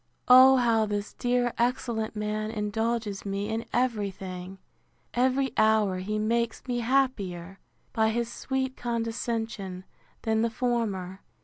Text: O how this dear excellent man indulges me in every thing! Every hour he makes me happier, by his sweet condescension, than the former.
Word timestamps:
O 0.27 0.55
how 0.57 0.87
this 0.87 1.13
dear 1.13 1.53
excellent 1.59 2.15
man 2.15 2.49
indulges 2.49 3.23
me 3.23 3.49
in 3.49 3.65
every 3.71 4.09
thing! 4.09 4.57
Every 5.13 5.51
hour 5.57 5.99
he 5.99 6.17
makes 6.17 6.65
me 6.65 6.79
happier, 6.79 7.59
by 7.93 8.09
his 8.09 8.33
sweet 8.33 8.75
condescension, 8.75 9.85
than 10.23 10.41
the 10.41 10.49
former. 10.49 11.21